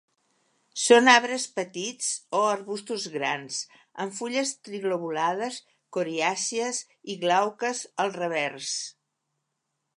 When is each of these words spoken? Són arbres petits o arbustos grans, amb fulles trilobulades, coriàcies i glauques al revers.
Són 0.83 1.09
arbres 1.15 1.43
petits 1.57 2.07
o 2.37 2.39
arbustos 2.53 3.05
grans, 3.17 3.59
amb 4.05 4.17
fulles 4.21 4.55
trilobulades, 4.69 5.61
coriàcies 5.99 6.83
i 7.15 7.21
glauques 7.27 7.87
al 8.07 8.15
revers. 8.21 8.75